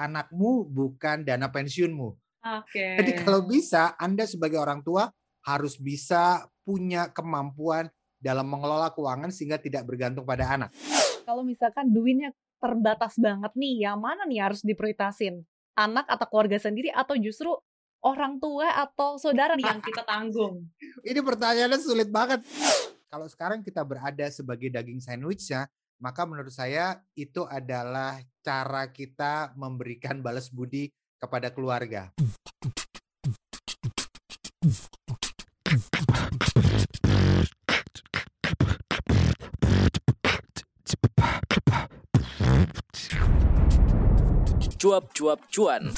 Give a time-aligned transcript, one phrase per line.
[0.00, 2.16] anakmu bukan dana pensiunmu.
[2.40, 2.96] Oke.
[2.96, 5.12] Jadi kalau bisa Anda sebagai orang tua
[5.44, 10.72] harus bisa punya kemampuan dalam mengelola keuangan sehingga tidak bergantung pada anak.
[11.24, 15.44] Kalau misalkan duitnya terbatas banget nih, yang mana nih harus diprioritasin?
[15.76, 17.52] Anak atau keluarga sendiri atau justru
[18.04, 20.68] orang tua atau saudara nih yang kita tanggung?
[21.04, 22.44] Ini pertanyaannya sulit banget.
[23.10, 25.66] Kalau sekarang kita berada sebagai daging sandwichnya,
[26.00, 30.88] maka menurut saya itu adalah cara kita memberikan balas budi
[31.20, 32.08] kepada keluarga.
[44.80, 45.92] Cuap-cuap cuan.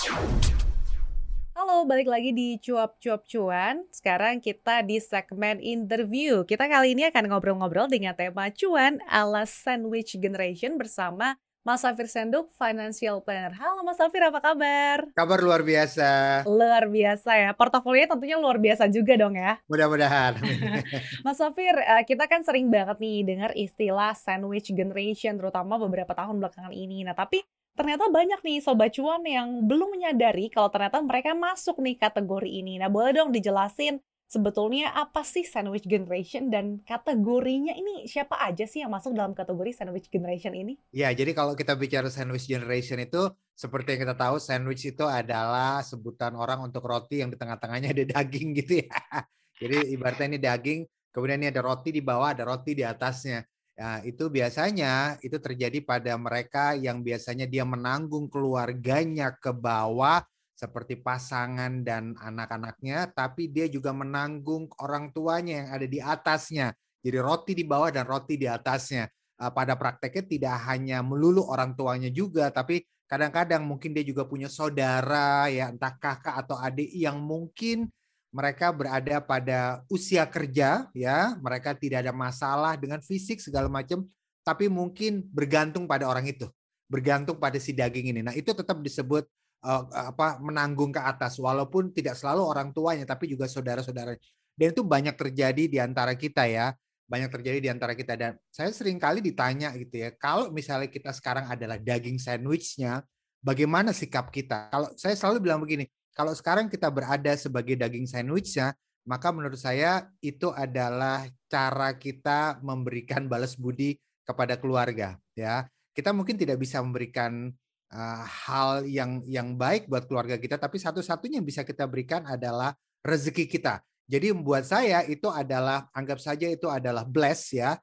[1.63, 3.87] Halo, balik lagi di Cuap-Cuap Cuan.
[3.95, 6.43] Sekarang kita di segmen interview.
[6.43, 12.51] Kita kali ini akan ngobrol-ngobrol dengan tema cuan ala sandwich generation bersama Mas Safir Senduk,
[12.59, 13.55] Financial Planner.
[13.55, 15.07] Halo Mas Safir, apa kabar?
[15.15, 16.43] Kabar luar biasa.
[16.51, 17.55] Luar biasa ya.
[17.55, 19.63] Portofolionya tentunya luar biasa juga dong ya.
[19.71, 20.43] Mudah-mudahan.
[21.25, 26.43] Mas Safir, eh, kita kan sering banget nih dengar istilah sandwich generation, terutama beberapa tahun
[26.43, 27.07] belakangan ini.
[27.07, 31.97] Nah, tapi ternyata banyak nih sobat cuan yang belum menyadari kalau ternyata mereka masuk nih
[31.97, 32.77] kategori ini.
[32.81, 34.01] Nah, boleh dong dijelasin
[34.33, 39.77] sebetulnya apa sih sandwich generation dan kategorinya ini siapa aja sih yang masuk dalam kategori
[39.77, 40.81] sandwich generation ini?
[40.89, 45.85] Ya, jadi kalau kita bicara sandwich generation itu seperti yang kita tahu sandwich itu adalah
[45.85, 48.89] sebutan orang untuk roti yang di tengah-tengahnya ada daging gitu ya.
[49.63, 50.81] Jadi ibaratnya ini daging,
[51.13, 53.45] kemudian ini ada roti di bawah, ada roti di atasnya.
[53.73, 60.21] Ya, itu biasanya itu terjadi pada mereka yang biasanya dia menanggung keluarganya ke bawah
[60.53, 66.77] seperti pasangan dan anak-anaknya, tapi dia juga menanggung orang tuanya yang ada di atasnya.
[67.03, 69.09] Jadi roti di bawah dan roti di atasnya.
[69.43, 74.47] Eh, pada prakteknya tidak hanya melulu orang tuanya juga, tapi kadang-kadang mungkin dia juga punya
[74.53, 77.89] saudara, ya entah kakak atau adik yang mungkin
[78.33, 84.09] mereka berada pada usia kerja, ya mereka tidak ada masalah dengan fisik segala macam,
[84.41, 86.49] tapi mungkin bergantung pada orang itu,
[86.89, 88.21] bergantung pada si daging ini.
[88.25, 89.29] Nah itu tetap disebut
[89.63, 94.17] uh, apa menanggung ke atas walaupun tidak selalu orang tuanya tapi juga saudara-saudara.
[94.57, 96.73] Dan itu banyak terjadi di antara kita ya.
[97.05, 101.13] Banyak terjadi di antara kita dan saya sering kali ditanya gitu ya, kalau misalnya kita
[101.13, 103.05] sekarang adalah daging sandwichnya,
[103.45, 104.73] bagaimana sikap kita?
[104.73, 110.07] Kalau saya selalu bilang begini, kalau sekarang kita berada sebagai daging sandwichnya, maka menurut saya
[110.23, 115.67] itu adalah cara kita memberikan balas budi kepada keluarga ya.
[115.93, 117.53] Kita mungkin tidak bisa memberikan
[117.93, 122.73] uh, hal yang yang baik buat keluarga kita, tapi satu-satunya yang bisa kita berikan adalah
[123.05, 123.83] rezeki kita.
[124.09, 127.77] Jadi buat saya itu adalah anggap saja itu adalah bless ya,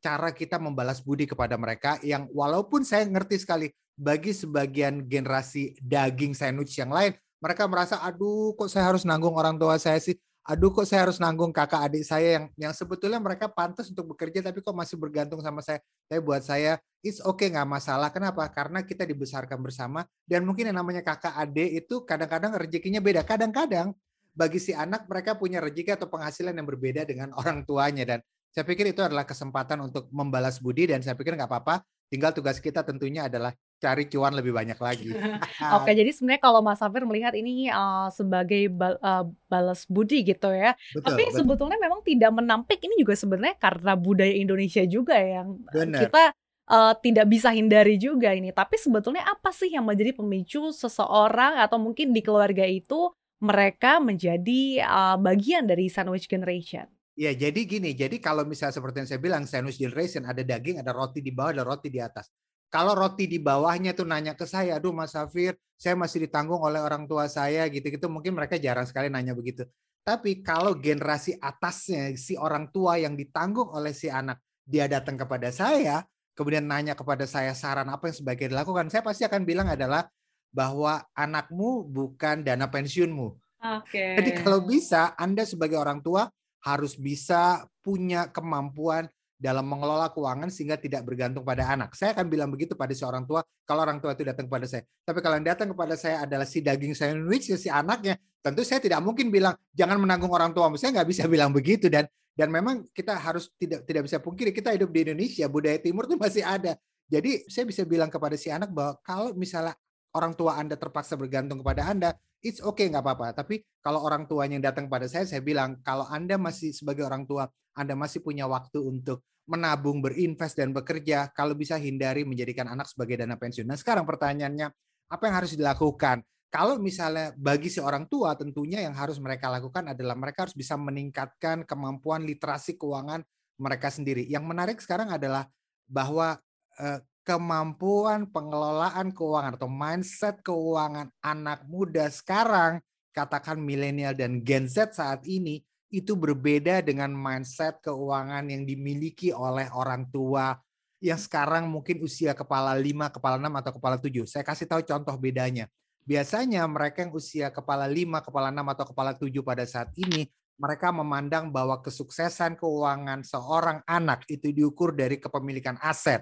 [0.00, 3.66] cara kita membalas budi kepada mereka yang walaupun saya ngerti sekali
[3.96, 9.56] bagi sebagian generasi daging sandwich yang lain, mereka merasa aduh kok saya harus nanggung orang
[9.56, 10.14] tua saya sih
[10.50, 14.40] aduh kok saya harus nanggung kakak adik saya yang yang sebetulnya mereka pantas untuk bekerja
[14.40, 15.84] tapi kok masih bergantung sama saya.
[16.08, 18.08] Tapi buat saya it's okay nggak masalah.
[18.08, 18.48] Kenapa?
[18.48, 23.22] Karena kita dibesarkan bersama dan mungkin yang namanya kakak adik itu kadang-kadang rezekinya beda.
[23.22, 23.92] Kadang-kadang
[24.32, 28.20] bagi si anak mereka punya rezeki atau penghasilan yang berbeda dengan orang tuanya dan
[28.50, 31.86] saya pikir itu adalah kesempatan untuk membalas budi dan saya pikir nggak apa-apa.
[32.10, 35.08] Tinggal tugas kita tentunya adalah cari cuan lebih banyak lagi.
[35.80, 40.52] Oke, jadi sebenarnya kalau Mas Safir melihat ini uh, sebagai bal uh, balas budi gitu
[40.52, 40.76] ya.
[40.92, 41.36] Betul, Tapi betul.
[41.42, 46.06] sebetulnya memang tidak menampik ini juga sebenarnya karena budaya Indonesia juga ya, yang Bener.
[46.06, 46.24] kita
[46.68, 48.52] uh, tidak bisa hindari juga ini.
[48.52, 53.10] Tapi sebetulnya apa sih yang menjadi pemicu seseorang atau mungkin di keluarga itu
[53.40, 56.84] mereka menjadi uh, bagian dari sandwich generation?
[57.20, 60.94] Ya, jadi gini, jadi kalau misalnya seperti yang saya bilang sandwich generation ada daging, ada
[60.94, 62.32] roti di bawah, ada roti di atas.
[62.70, 66.78] Kalau roti di bawahnya tuh nanya ke saya, aduh Mas Safir, saya masih ditanggung oleh
[66.78, 69.66] orang tua saya gitu-gitu, mungkin mereka jarang sekali nanya begitu.
[70.06, 75.50] Tapi kalau generasi atasnya si orang tua yang ditanggung oleh si anak, dia datang kepada
[75.50, 76.06] saya,
[76.38, 80.06] kemudian nanya kepada saya saran apa yang sebaiknya dilakukan, saya pasti akan bilang adalah
[80.54, 83.28] bahwa anakmu bukan dana pensiunmu.
[83.60, 83.92] Oke.
[83.92, 84.14] Okay.
[84.14, 86.30] Jadi kalau bisa Anda sebagai orang tua
[86.62, 89.10] harus bisa punya kemampuan
[89.40, 91.96] dalam mengelola keuangan sehingga tidak bergantung pada anak.
[91.96, 94.84] Saya akan bilang begitu pada seorang tua kalau orang tua itu datang kepada saya.
[94.84, 99.00] Tapi kalau yang datang kepada saya adalah si daging sandwich si anaknya, tentu saya tidak
[99.00, 100.68] mungkin bilang jangan menanggung orang tua.
[100.76, 102.04] Saya nggak bisa bilang begitu dan
[102.36, 106.20] dan memang kita harus tidak tidak bisa pungkiri kita hidup di Indonesia budaya timur itu
[106.20, 106.76] masih ada.
[107.10, 109.74] Jadi saya bisa bilang kepada si anak bahwa kalau misalnya
[110.14, 113.36] orang tua Anda terpaksa bergantung kepada Anda, it's okay nggak apa-apa.
[113.36, 117.24] Tapi kalau orang tuanya yang datang pada saya, saya bilang kalau Anda masih sebagai orang
[117.24, 122.86] tua, Anda masih punya waktu untuk menabung, berinvest dan bekerja, kalau bisa hindari menjadikan anak
[122.86, 123.66] sebagai dana pensiun.
[123.66, 124.70] Nah sekarang pertanyaannya,
[125.10, 126.22] Apa yang harus dilakukan?
[126.54, 131.66] Kalau misalnya bagi seorang tua tentunya yang harus mereka lakukan adalah mereka harus bisa meningkatkan
[131.66, 133.26] kemampuan literasi keuangan
[133.58, 134.22] mereka sendiri.
[134.30, 135.50] Yang menarik sekarang adalah
[135.90, 136.38] bahwa
[136.78, 142.80] eh, kemampuan pengelolaan keuangan atau mindset keuangan anak muda sekarang,
[143.12, 149.66] katakan milenial dan Gen Z saat ini itu berbeda dengan mindset keuangan yang dimiliki oleh
[149.74, 150.54] orang tua
[151.00, 154.28] yang sekarang mungkin usia kepala 5, kepala 6 atau kepala 7.
[154.28, 155.66] Saya kasih tahu contoh bedanya.
[156.04, 160.28] Biasanya mereka yang usia kepala 5, kepala 6 atau kepala 7 pada saat ini
[160.60, 166.20] mereka memandang bahwa kesuksesan keuangan seorang anak itu diukur dari kepemilikan aset.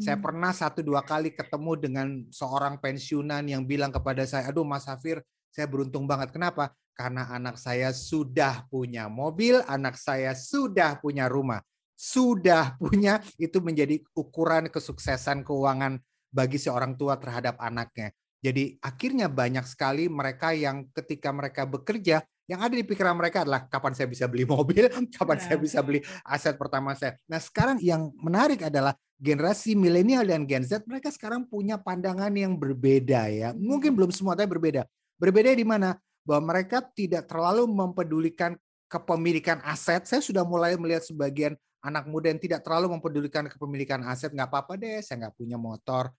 [0.00, 0.04] Hmm.
[0.08, 4.88] Saya pernah satu dua kali ketemu dengan seorang pensiunan yang bilang kepada saya, aduh Mas
[4.88, 5.20] Hafir,
[5.52, 6.32] saya beruntung banget.
[6.32, 6.72] Kenapa?
[6.96, 11.60] Karena anak saya sudah punya mobil, anak saya sudah punya rumah.
[11.92, 16.00] Sudah punya, itu menjadi ukuran kesuksesan keuangan
[16.32, 18.16] bagi seorang tua terhadap anaknya.
[18.40, 23.62] Jadi akhirnya banyak sekali mereka yang ketika mereka bekerja yang ada di pikiran mereka adalah
[23.70, 25.44] kapan saya bisa beli mobil, kapan yeah.
[25.46, 27.14] saya bisa beli aset pertama saya.
[27.30, 32.58] Nah sekarang yang menarik adalah generasi milenial dan Gen Z mereka sekarang punya pandangan yang
[32.58, 33.54] berbeda ya.
[33.54, 34.82] Mungkin belum semua tapi berbeda.
[35.14, 35.94] Berbeda di mana?
[36.26, 38.58] Bahwa mereka tidak terlalu mempedulikan
[38.90, 40.10] kepemilikan aset.
[40.10, 41.54] Saya sudah mulai melihat sebagian
[41.86, 44.34] anak muda yang tidak terlalu mempedulikan kepemilikan aset.
[44.34, 46.10] Nggak apa-apa deh, saya nggak punya motor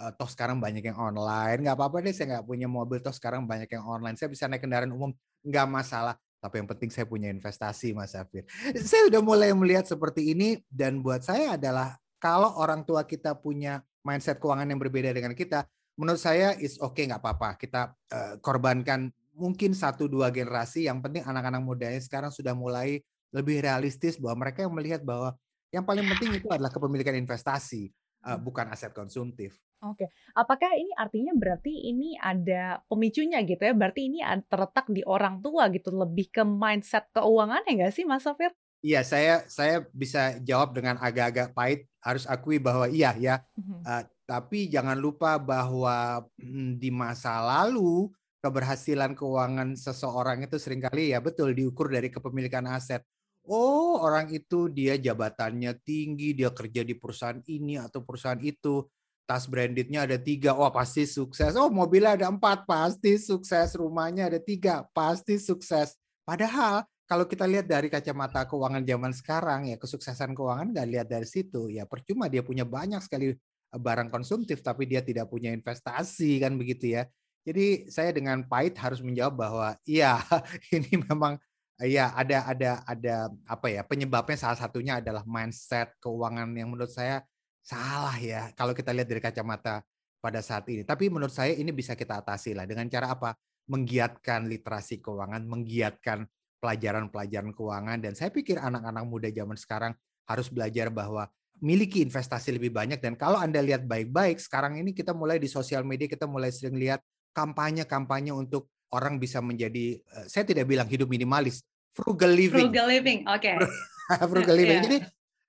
[0.00, 3.48] uh, toh sekarang banyak yang online nggak apa-apa deh saya nggak punya mobil toh sekarang
[3.48, 5.12] banyak yang online saya bisa naik kendaraan umum
[5.46, 8.46] nggak masalah tapi yang penting saya punya investasi Mas Safir.
[8.86, 13.82] Saya udah mulai melihat seperti ini dan buat saya adalah kalau orang tua kita punya
[14.06, 15.66] mindset keuangan yang berbeda dengan kita
[15.98, 17.58] menurut saya is okay, nggak apa-apa.
[17.58, 23.02] Kita uh, korbankan mungkin satu dua generasi yang penting anak-anak mudanya sekarang sudah mulai
[23.34, 25.34] lebih realistis bahwa mereka yang melihat bahwa
[25.74, 27.90] yang paling penting itu adalah kepemilikan investasi
[28.22, 29.58] uh, bukan aset konsumtif.
[29.84, 33.76] Oke, apakah ini artinya berarti ini ada pemicunya gitu ya?
[33.76, 38.24] Berarti ini terletak di orang tua gitu, lebih ke mindset keuangan ya nggak sih, Mas
[38.24, 38.56] Safir?
[38.80, 41.84] Iya, saya saya bisa jawab dengan agak-agak pahit.
[42.00, 43.44] Harus akui bahwa iya ya.
[43.84, 48.08] Uh, tapi jangan lupa bahwa hmm, di masa lalu
[48.40, 53.02] keberhasilan keuangan seseorang itu sering kali ya betul diukur dari kepemilikan aset
[53.46, 58.82] oh orang itu dia jabatannya tinggi, dia kerja di perusahaan ini atau perusahaan itu,
[59.26, 61.58] tas brandednya ada tiga, oh pasti sukses.
[61.58, 63.74] Oh mobilnya ada empat, pasti sukses.
[63.74, 65.98] Rumahnya ada tiga, pasti sukses.
[66.22, 71.22] Padahal kalau kita lihat dari kacamata keuangan zaman sekarang ya kesuksesan keuangan nggak lihat dari
[71.22, 73.38] situ ya percuma dia punya banyak sekali eh,
[73.78, 77.06] barang konsumtif tapi dia tidak punya investasi kan begitu ya.
[77.46, 80.18] Jadi saya dengan pahit harus menjawab bahwa iya
[80.74, 81.38] ini memang
[81.76, 83.84] Iya, ada ada ada apa ya?
[83.84, 87.20] Penyebabnya salah satunya adalah mindset keuangan yang menurut saya
[87.66, 89.82] salah ya kalau kita lihat dari kacamata
[90.22, 90.86] pada saat ini.
[90.86, 93.34] Tapi menurut saya ini bisa kita atasi lah dengan cara apa?
[93.66, 96.22] Menggiatkan literasi keuangan, menggiatkan
[96.62, 99.92] pelajaran-pelajaran keuangan dan saya pikir anak-anak muda zaman sekarang
[100.26, 101.26] harus belajar bahwa
[101.58, 105.82] miliki investasi lebih banyak dan kalau Anda lihat baik-baik sekarang ini kita mulai di sosial
[105.82, 107.02] media kita mulai sering lihat
[107.36, 111.60] kampanye-kampanye untuk orang bisa menjadi uh, saya tidak bilang hidup minimalis,
[111.92, 112.70] frugal living.
[112.70, 113.40] Frugal living, oke.
[113.42, 113.54] Okay.
[114.30, 114.78] frugal living.
[114.80, 114.86] Yeah.
[114.86, 114.98] Jadi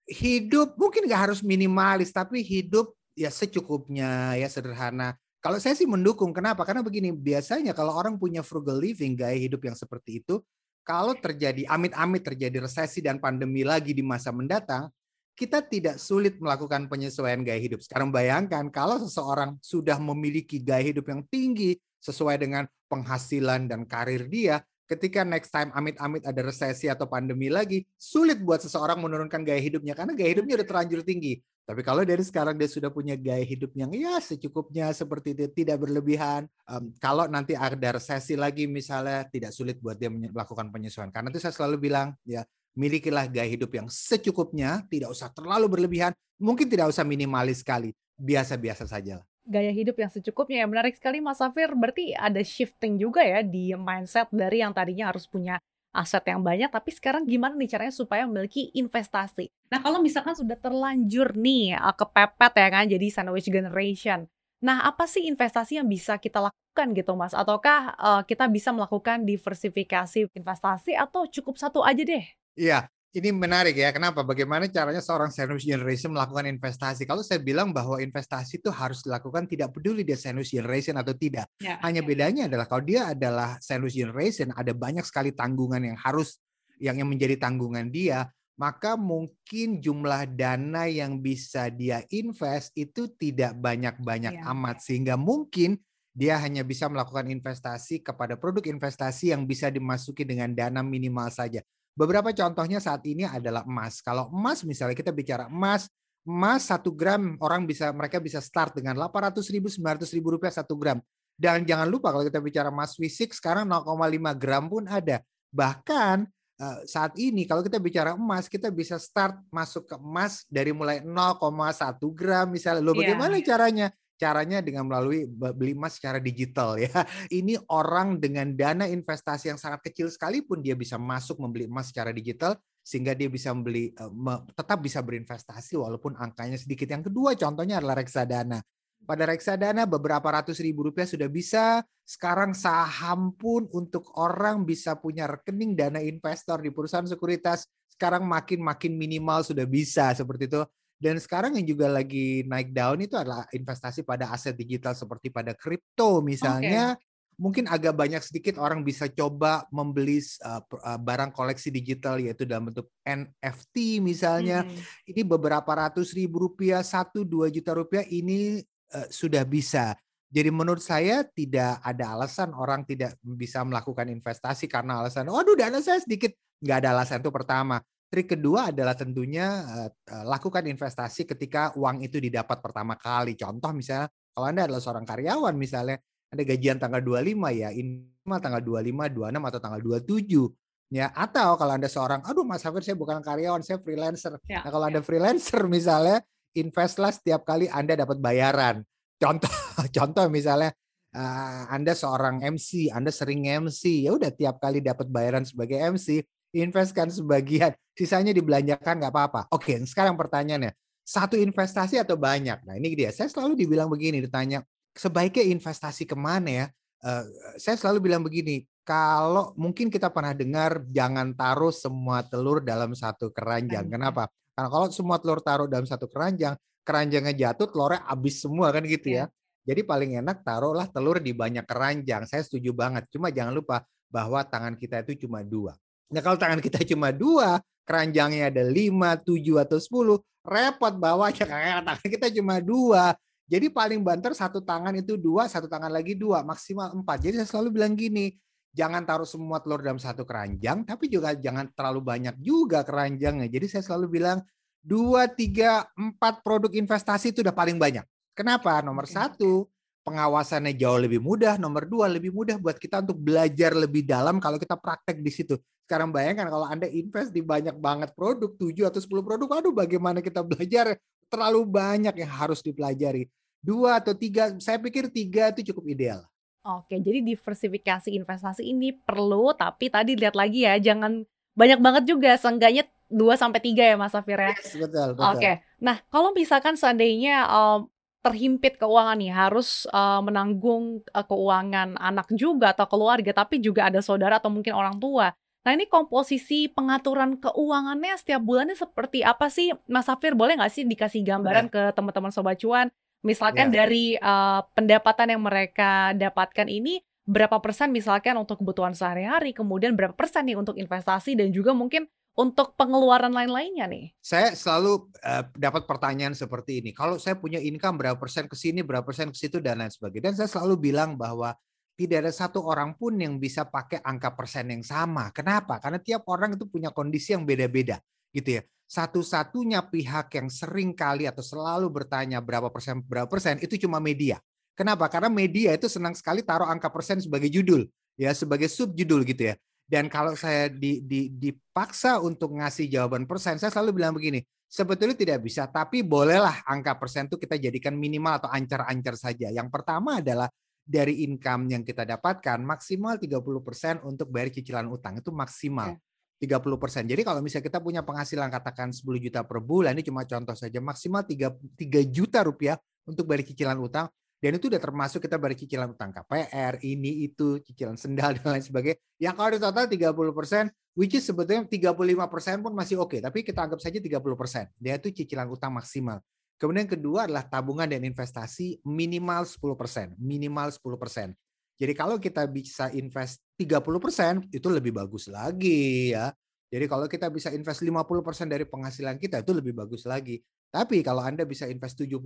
[0.07, 5.19] hidup mungkin nggak harus minimalis, tapi hidup ya secukupnya, ya sederhana.
[5.43, 6.65] Kalau saya sih mendukung, kenapa?
[6.65, 10.41] Karena begini, biasanya kalau orang punya frugal living, gaya hidup yang seperti itu,
[10.81, 14.89] kalau terjadi amit-amit terjadi resesi dan pandemi lagi di masa mendatang,
[15.37, 17.85] kita tidak sulit melakukan penyesuaian gaya hidup.
[17.85, 24.25] Sekarang bayangkan kalau seseorang sudah memiliki gaya hidup yang tinggi, sesuai dengan penghasilan dan karir
[24.31, 29.59] dia, ketika next time amit-amit ada resesi atau pandemi lagi, sulit buat seseorang menurunkan gaya
[29.59, 31.43] hidupnya karena gaya hidupnya udah terlanjur tinggi.
[31.67, 35.83] Tapi kalau dari sekarang dia sudah punya gaya hidup yang ya secukupnya seperti itu, tidak
[35.83, 36.47] berlebihan.
[36.63, 41.11] Um, kalau nanti ada resesi lagi misalnya, tidak sulit buat dia melakukan penyesuaian.
[41.11, 46.15] Karena itu saya selalu bilang, ya milikilah gaya hidup yang secukupnya, tidak usah terlalu berlebihan,
[46.39, 50.67] mungkin tidak usah minimalis sekali, biasa-biasa saja gaya hidup yang secukupnya ya.
[50.67, 55.25] Menarik sekali Mas Safir, berarti ada shifting juga ya di mindset dari yang tadinya harus
[55.25, 55.57] punya
[55.97, 59.49] aset yang banyak, tapi sekarang gimana nih caranya supaya memiliki investasi?
[59.73, 64.29] Nah kalau misalkan sudah terlanjur nih eh, kepepet ya kan, jadi sandwich generation.
[64.61, 67.33] Nah apa sih investasi yang bisa kita lakukan gitu Mas?
[67.33, 72.25] Ataukah uh, kita bisa melakukan diversifikasi investasi atau cukup satu aja deh?
[72.57, 73.89] Iya, ini menarik ya.
[73.89, 74.21] Kenapa?
[74.21, 77.09] Bagaimana caranya seorang sandwich generation melakukan investasi?
[77.09, 81.49] Kalau saya bilang bahwa investasi itu harus dilakukan tidak peduli dia sandwich generation atau tidak.
[81.57, 82.07] Ya, Hanya ya.
[82.07, 86.37] bedanya adalah kalau dia adalah sandwich generation, ada banyak sekali tanggungan yang harus
[86.77, 93.57] yang yang menjadi tanggungan dia, maka mungkin jumlah dana yang bisa dia invest itu tidak
[93.57, 94.53] banyak-banyak ya.
[94.53, 95.81] amat sehingga mungkin
[96.17, 101.61] dia hanya bisa melakukan investasi kepada produk investasi yang bisa dimasuki dengan dana minimal saja.
[101.97, 104.05] Beberapa contohnya saat ini adalah emas.
[104.05, 105.89] Kalau emas misalnya kita bicara emas,
[106.21, 110.77] emas satu gram orang bisa mereka bisa start dengan 800 ribu, 900 ribu rupiah satu
[110.77, 111.01] gram.
[111.33, 113.97] Dan jangan lupa kalau kita bicara emas fisik sekarang 0,5
[114.37, 115.25] gram pun ada.
[115.49, 116.29] Bahkan
[116.61, 121.01] eh, saat ini kalau kita bicara emas kita bisa start masuk ke emas dari mulai
[121.01, 122.85] 0,1 gram misalnya.
[122.85, 123.09] Loh iya.
[123.09, 123.45] bagaimana yeah.
[123.45, 123.87] caranya?
[124.17, 126.89] Caranya dengan melalui beli emas secara digital ya.
[127.39, 132.09] Ini orang dengan dana investasi yang sangat kecil sekalipun dia bisa masuk membeli emas secara
[132.09, 136.89] digital sehingga dia bisa membeli eh, tetap bisa berinvestasi walaupun angkanya sedikit.
[136.89, 138.59] Yang kedua contohnya adalah reksadana.
[139.07, 141.85] Pada reksadana beberapa ratus ribu rupiah sudah bisa.
[142.07, 147.67] Sekarang saham pun untuk orang bisa punya rekening dana investor di perusahaan sekuritas.
[147.87, 150.63] Sekarang makin makin minimal sudah bisa seperti itu.
[150.97, 155.53] Dan sekarang yang juga lagi naik daun itu adalah investasi pada aset digital seperti pada
[155.53, 156.97] kripto misalnya.
[156.97, 157.05] Okay.
[157.37, 162.89] Mungkin agak banyak sedikit orang bisa coba membeli uh, barang koleksi digital yaitu dalam bentuk
[163.05, 164.65] NFT misalnya.
[164.65, 164.73] Hmm.
[165.05, 169.93] Ini beberapa ratus ribu rupiah, satu dua juta rupiah ini uh, sudah bisa.
[170.33, 175.77] Jadi menurut saya tidak ada alasan orang tidak bisa melakukan investasi karena alasan, waduh dana
[175.77, 176.33] saya sedikit.
[176.57, 177.77] Nggak ada alasan itu pertama.
[178.07, 183.35] Trik kedua adalah tentunya uh, lakukan investasi ketika uang itu didapat pertama kali.
[183.35, 185.99] Contoh misalnya kalau Anda adalah seorang karyawan misalnya
[186.31, 191.75] ada gajian tanggal 25 ya, ini tanggal 25, 26 atau tanggal 27 ya atau kalau
[191.75, 194.39] Anda seorang aduh Mas Hafir saya bukan karyawan, saya freelancer.
[194.47, 194.95] Ya, nah, kalau ya.
[194.95, 196.23] Anda freelancer misalnya
[196.55, 198.87] investlah setiap kali Anda dapat bayaran.
[199.19, 199.51] Contoh
[199.97, 200.71] contoh misalnya
[201.11, 206.23] uh, Anda seorang MC, Anda sering MC, ya udah tiap kali dapat bayaran sebagai MC,
[206.59, 209.41] investkan sebagian, sisanya dibelanjakan nggak apa-apa.
[209.53, 210.73] Oke, sekarang pertanyaannya,
[211.05, 212.61] satu investasi atau banyak?
[212.67, 214.65] Nah ini dia, saya selalu dibilang begini, ditanya,
[214.97, 216.65] sebaiknya investasi ke mana ya?
[216.97, 217.23] Uh,
[217.61, 223.29] saya selalu bilang begini, kalau mungkin kita pernah dengar jangan taruh semua telur dalam satu
[223.29, 223.85] keranjang.
[223.91, 224.31] Kenapa?
[224.55, 226.55] Karena kalau semua telur taruh dalam satu keranjang,
[226.87, 229.27] keranjangnya jatuh, telurnya habis semua kan gitu ya.
[229.27, 229.35] Iya.
[229.67, 232.23] Jadi paling enak taruhlah telur di banyak keranjang.
[232.23, 233.03] Saya setuju banget.
[233.11, 235.75] Cuma jangan lupa bahwa tangan kita itu cuma dua.
[236.07, 241.83] Nah kalau tangan kita cuma dua, keranjangnya ada lima, tujuh atau sepuluh, repot bawahnya kayak
[241.83, 243.15] tangan kita cuma dua.
[243.47, 247.23] Jadi paling banter satu tangan itu dua, satu tangan lagi dua, maksimal empat.
[247.23, 248.35] Jadi saya selalu bilang gini,
[248.75, 253.47] jangan taruh semua telur dalam satu keranjang, tapi juga jangan terlalu banyak juga keranjangnya.
[253.47, 254.43] Jadi saya selalu bilang
[254.83, 258.03] dua, tiga, empat produk investasi itu udah paling banyak.
[258.35, 258.83] Kenapa?
[258.83, 259.65] Nomor satu,
[260.07, 261.59] pengawasannya jauh lebih mudah.
[261.59, 265.59] Nomor dua, lebih mudah buat kita untuk belajar lebih dalam kalau kita praktek di situ.
[265.83, 270.23] Sekarang bayangkan kalau Anda invest di banyak banget produk, 7 atau 10 produk, aduh bagaimana
[270.23, 270.95] kita belajar
[271.27, 273.27] terlalu banyak yang harus dipelajari.
[273.59, 276.23] Dua atau tiga, saya pikir tiga itu cukup ideal.
[276.63, 281.23] Oke, jadi diversifikasi investasi ini perlu, tapi tadi lihat lagi ya, jangan
[281.55, 284.51] banyak banget juga, seenggaknya 2 sampai 3 ya Mas Safir ya.
[284.51, 285.23] Yes, betul, betul.
[285.35, 285.51] Oke.
[285.79, 287.87] Nah, kalau misalkan seandainya um,
[288.27, 294.03] terhimpit keuangan nih, harus uh, menanggung uh, keuangan anak juga atau keluarga, tapi juga ada
[294.03, 295.31] saudara atau mungkin orang tua.
[295.63, 300.35] Nah ini komposisi pengaturan keuangannya setiap bulannya seperti apa sih, Mas Safir?
[300.35, 302.87] Boleh nggak sih dikasih gambaran ke teman-teman Sobat Cuan?
[303.23, 303.83] Misalkan ya.
[303.83, 310.15] dari uh, pendapatan yang mereka dapatkan ini, berapa persen misalkan untuk kebutuhan sehari-hari, kemudian berapa
[310.15, 312.07] persen nih untuk investasi dan juga mungkin
[312.37, 314.13] untuk pengeluaran lain-lainnya nih?
[314.21, 316.93] Saya selalu uh, dapat pertanyaan seperti ini.
[316.93, 320.29] Kalau saya punya income berapa persen ke sini, berapa persen ke situ dan lain sebagainya.
[320.31, 321.57] Dan saya selalu bilang bahwa
[321.97, 325.33] tidak ada satu orang pun yang bisa pakai angka persen yang sama.
[325.33, 325.81] Kenapa?
[325.81, 327.97] Karena tiap orang itu punya kondisi yang beda-beda,
[328.29, 328.63] gitu ya.
[328.85, 334.37] Satu-satunya pihak yang sering kali atau selalu bertanya berapa persen berapa persen itu cuma media.
[334.77, 335.09] Kenapa?
[335.09, 339.57] Karena media itu senang sekali taruh angka persen sebagai judul, ya sebagai subjudul gitu ya.
[339.87, 345.15] Dan kalau saya di, di, dipaksa untuk ngasih jawaban persen, saya selalu bilang begini, sebetulnya
[345.15, 349.47] tidak bisa, tapi bolehlah angka persen itu kita jadikan minimal atau ancar-ancar saja.
[349.47, 350.51] Yang pertama adalah
[350.83, 355.95] dari income yang kita dapatkan maksimal 30% untuk bayar cicilan utang itu maksimal.
[355.95, 356.03] Okay.
[356.37, 357.09] 30%.
[357.09, 360.77] Jadi kalau misalnya kita punya penghasilan katakan 10 juta per bulan, ini cuma contoh saja,
[360.77, 362.77] maksimal 3, 3 juta rupiah
[363.09, 364.05] untuk bayar cicilan utang,
[364.37, 368.65] dan itu udah termasuk kita bayar cicilan utang KPR, ini, itu, cicilan sendal, dan lain
[368.65, 368.97] sebagainya.
[369.17, 373.65] Yang kalau di total 30%, which is sebetulnya 35% pun masih oke, okay, tapi kita
[373.65, 374.77] anggap saja 30%.
[374.77, 376.21] Dia itu cicilan utang maksimal.
[376.57, 381.33] Kemudian yang kedua adalah tabungan dan investasi minimal 10%, minimal 10%.
[381.77, 386.33] Jadi kalau kita bisa invest 30% itu lebih bagus lagi ya.
[386.67, 390.41] Jadi kalau kita bisa invest 50% dari penghasilan kita itu lebih bagus lagi.
[390.67, 392.19] Tapi kalau Anda bisa invest 70%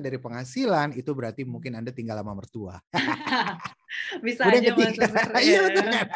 [0.00, 2.80] dari penghasilan, itu berarti mungkin Anda tinggal sama mertua.
[4.24, 5.04] bisa Kemudian aja ketiga,
[5.46, 6.08] iya betul kan?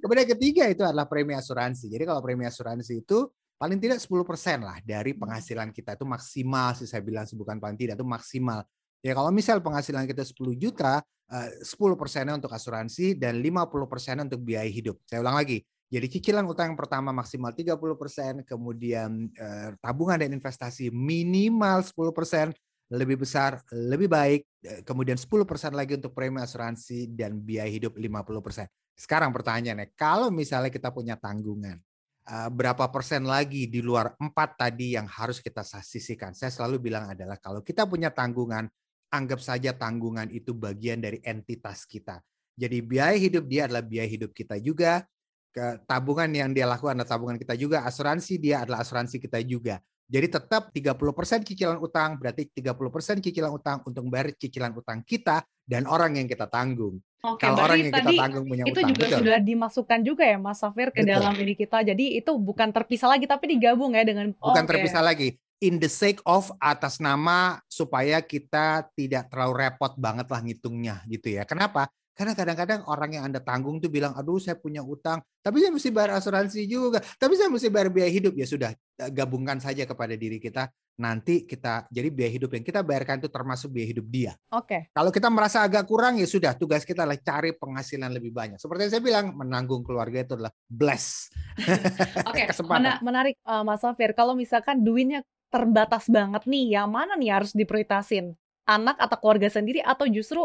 [0.00, 1.92] Kemudian ketiga itu adalah premi asuransi.
[1.92, 3.28] Jadi kalau premi asuransi itu
[3.60, 5.20] paling tidak 10% lah dari hmm.
[5.20, 8.64] penghasilan kita itu maksimal sih saya bilang bukan paling tidak itu maksimal.
[9.04, 14.24] Ya kalau misal penghasilan kita 10 juta, 10 eh, persennya untuk asuransi dan 50 persennya
[14.24, 14.96] untuk biaya hidup.
[15.04, 15.60] Saya ulang lagi,
[15.90, 22.54] jadi cicilan utang yang pertama maksimal 30%, kemudian eh, tabungan dan investasi minimal 10%,
[22.94, 28.70] lebih besar, lebih baik, eh, kemudian 10% lagi untuk premi asuransi dan biaya hidup 50%.
[28.94, 31.82] Sekarang pertanyaannya, kalau misalnya kita punya tanggungan,
[32.22, 36.38] eh, berapa persen lagi di luar empat tadi yang harus kita sisihkan?
[36.38, 38.70] Saya selalu bilang adalah kalau kita punya tanggungan,
[39.10, 42.22] anggap saja tanggungan itu bagian dari entitas kita.
[42.54, 45.02] Jadi biaya hidup dia adalah biaya hidup kita juga,
[45.50, 49.82] ke tabungan yang dia lakukan adalah tabungan kita juga, asuransi dia adalah asuransi kita juga.
[50.10, 55.86] Jadi tetap 30% cicilan utang berarti 30% cicilan utang untuk membayar cicilan utang kita dan
[55.86, 56.98] orang yang kita tanggung.
[57.22, 59.18] Oke, Kalau orang yang kita tanggung punya itu utang, juga betul.
[59.22, 61.14] sudah dimasukkan juga ya Mas Safir ke betul.
[61.14, 61.78] dalam diri kita.
[61.86, 64.70] Jadi itu bukan terpisah lagi tapi digabung ya dengan oh, bukan okay.
[64.74, 65.38] terpisah lagi.
[65.60, 71.38] In the sake of atas nama supaya kita tidak terlalu repot banget lah ngitungnya gitu
[71.38, 71.46] ya.
[71.46, 71.86] Kenapa?
[72.20, 75.88] Karena kadang-kadang orang yang Anda tanggung tuh bilang, aduh saya punya utang, tapi saya mesti
[75.88, 78.36] bayar asuransi juga, tapi saya mesti bayar biaya hidup.
[78.36, 80.68] Ya sudah, eh, gabungkan saja kepada diri kita.
[81.00, 84.32] Nanti kita, jadi biaya hidup yang kita bayarkan itu termasuk biaya hidup dia.
[84.52, 84.68] Oke.
[84.68, 84.80] Okay.
[84.92, 88.60] Kalau kita merasa agak kurang, ya sudah, tugas kita adalah cari penghasilan lebih banyak.
[88.60, 91.32] Seperti yang saya bilang, menanggung keluarga itu adalah bless.
[92.28, 92.60] Oke, okay.
[92.68, 94.12] Mena menarik uh, Mas Safir.
[94.12, 98.36] Kalau misalkan duitnya terbatas banget nih, yang mana nih harus diprioritasin?
[98.68, 100.44] Anak atau keluarga sendiri atau justru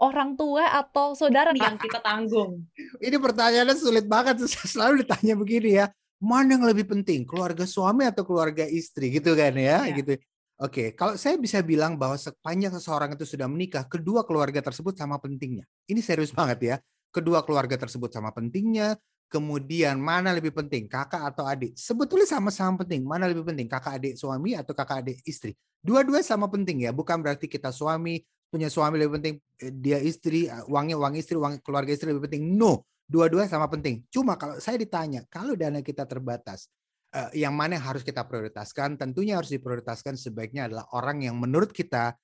[0.00, 2.64] orang tua atau saudara nih yang kita tanggung?
[3.06, 4.44] Ini pertanyaannya sulit banget.
[4.72, 5.86] Selalu ditanya begini ya.
[6.16, 9.92] Mana yang lebih penting, keluarga suami atau keluarga istri gitu kan ya, ya.
[9.92, 10.16] gitu.
[10.56, 15.20] Oke, kalau saya bisa bilang bahwa sepanjang seseorang itu sudah menikah, kedua keluarga tersebut sama
[15.20, 15.68] pentingnya.
[15.84, 16.76] Ini serius banget ya.
[17.12, 18.96] Kedua keluarga tersebut sama pentingnya.
[19.28, 21.76] Kemudian mana lebih penting, kakak atau adik?
[21.76, 23.04] Sebetulnya sama-sama penting.
[23.04, 25.52] Mana lebih penting, kakak adik suami atau kakak adik istri?
[25.84, 26.90] Dua-dua sama penting ya.
[26.96, 31.34] Bukan berarti kita suami punya suami lebih penting, eh, dia istri, eh, uangnya uang istri,
[31.36, 32.54] uang keluarga istri lebih penting.
[32.54, 34.04] No, dua-dua sama penting.
[34.10, 36.70] Cuma kalau saya ditanya, kalau dana kita terbatas,
[37.14, 38.96] eh, yang mana yang harus kita prioritaskan?
[38.96, 42.14] Tentunya harus diprioritaskan sebaiknya adalah orang yang menurut kita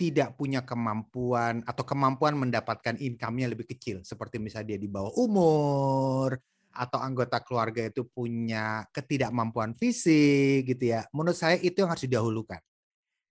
[0.00, 4.02] tidak punya kemampuan atau kemampuan mendapatkan income-nya lebih kecil.
[4.02, 6.34] Seperti misalnya dia di bawah umur,
[6.72, 11.04] atau anggota keluarga itu punya ketidakmampuan fisik gitu ya.
[11.12, 12.58] Menurut saya itu yang harus didahulukan.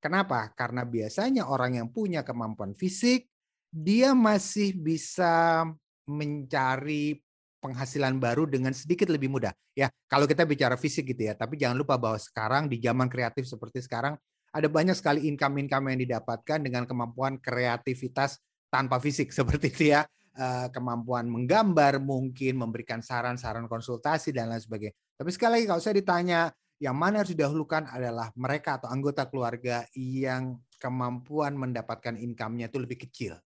[0.02, 0.50] Kenapa?
[0.58, 3.30] Karena biasanya orang yang punya kemampuan fisik,
[3.70, 5.64] dia masih bisa
[6.10, 7.22] mencari
[7.62, 9.54] penghasilan baru dengan sedikit lebih mudah.
[9.78, 13.46] Ya, kalau kita bicara fisik gitu ya, tapi jangan lupa bahwa sekarang di zaman kreatif
[13.46, 14.18] seperti sekarang
[14.52, 18.42] ada banyak sekali income-income yang didapatkan dengan kemampuan kreativitas
[18.74, 20.04] tanpa fisik seperti itu ya.
[20.32, 24.96] Eh, kemampuan menggambar mungkin memberikan saran-saran konsultasi dan lain sebagainya.
[25.20, 26.48] Tapi sekali lagi kalau saya ditanya
[26.82, 33.06] yang mana harus didahulukan adalah mereka atau anggota keluarga yang kemampuan mendapatkan income-nya itu lebih
[33.06, 33.38] kecil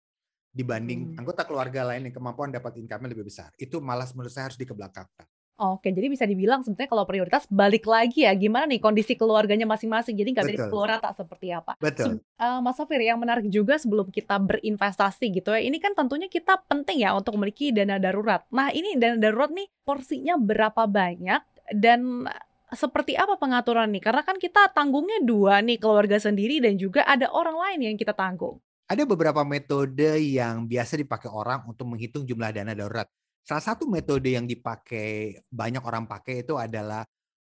[0.54, 1.18] dibanding hmm.
[1.18, 3.50] anggota keluarga lain yang kemampuan dapat income-nya lebih besar.
[3.58, 5.26] Itu malas menurut saya harus dikebelakangkan.
[5.54, 10.18] Oke, jadi bisa dibilang sebenarnya kalau prioritas balik lagi ya, gimana nih kondisi keluarganya masing-masing.
[10.18, 11.78] Jadi nggak bisa keluar rata seperti apa.
[11.78, 12.18] Betul.
[12.42, 16.58] uh, Mas Safir, yang menarik juga sebelum kita berinvestasi gitu ya, ini kan tentunya kita
[16.66, 18.42] penting ya untuk memiliki dana darurat.
[18.50, 22.26] Nah ini dana darurat nih porsinya berapa banyak dan
[22.74, 24.02] seperti apa pengaturan nih?
[24.02, 28.14] Karena kan kita tanggungnya dua nih, keluarga sendiri dan juga ada orang lain yang kita
[28.14, 28.60] tanggung.
[28.84, 33.08] Ada beberapa metode yang biasa dipakai orang untuk menghitung jumlah dana darurat.
[33.44, 37.04] Salah satu metode yang dipakai banyak orang pakai itu adalah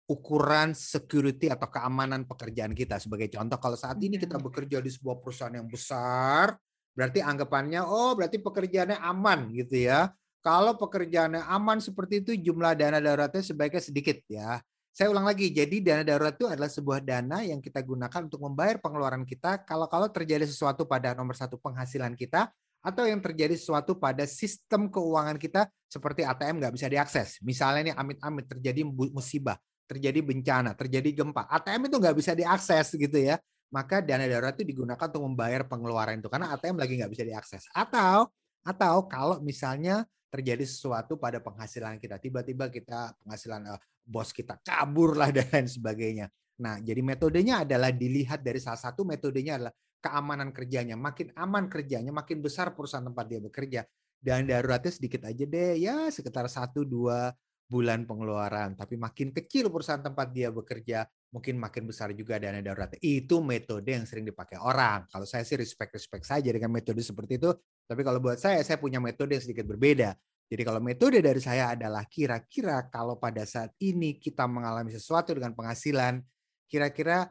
[0.10, 3.00] ukuran security atau keamanan pekerjaan kita.
[3.02, 6.54] Sebagai contoh, kalau saat ini kita bekerja di sebuah perusahaan yang besar,
[6.94, 10.12] berarti anggapannya, oh berarti pekerjaannya aman gitu ya.
[10.44, 14.60] Kalau pekerjaannya aman seperti itu, jumlah dana daruratnya sebaiknya sedikit ya.
[14.94, 18.78] Saya ulang lagi, jadi dana darurat itu adalah sebuah dana yang kita gunakan untuk membayar
[18.78, 24.22] pengeluaran kita kalau-kalau terjadi sesuatu pada nomor satu penghasilan kita atau yang terjadi sesuatu pada
[24.30, 27.42] sistem keuangan kita seperti ATM nggak bisa diakses.
[27.42, 29.58] Misalnya ini amit-amit terjadi musibah,
[29.90, 33.42] terjadi bencana, terjadi gempa, ATM itu nggak bisa diakses gitu ya.
[33.74, 37.66] Maka dana darurat itu digunakan untuk membayar pengeluaran itu karena ATM lagi nggak bisa diakses.
[37.74, 38.30] Atau
[38.62, 42.18] atau kalau misalnya terjadi sesuatu pada penghasilan kita.
[42.18, 46.28] Tiba-tiba kita penghasilan uh, bos kita kabur lah dan lain sebagainya.
[46.62, 51.00] Nah, jadi metodenya adalah dilihat dari salah satu metodenya adalah keamanan kerjanya.
[51.00, 53.82] Makin aman kerjanya, makin besar perusahaan tempat dia bekerja.
[54.24, 57.34] Dan daruratnya sedikit aja deh, ya sekitar satu dua
[57.68, 58.78] bulan pengeluaran.
[58.78, 62.94] Tapi makin kecil perusahaan tempat dia bekerja, mungkin makin besar juga dana darurat.
[63.02, 65.10] Itu metode yang sering dipakai orang.
[65.10, 67.52] Kalau saya sih respect-respect saja dengan metode seperti itu.
[67.84, 70.16] Tapi kalau buat saya, saya punya metode yang sedikit berbeda.
[70.54, 75.58] Jadi kalau metode dari saya adalah kira-kira kalau pada saat ini kita mengalami sesuatu dengan
[75.58, 76.22] penghasilan,
[76.70, 77.26] kira-kira